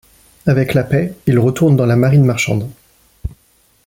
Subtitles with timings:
[0.47, 2.67] Avec la paix, il retourne dans la marine marchande.